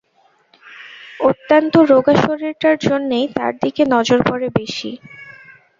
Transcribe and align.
অত্যন্ত 1.21 1.73
রোগা 1.91 2.15
শরীরটার 2.23 2.75
জন্যেই 2.81 3.25
তার 3.35 3.53
দিকে 3.63 3.83
নজর 3.93 4.19
পড়ে 4.29 4.47
বেশি। 4.57 4.91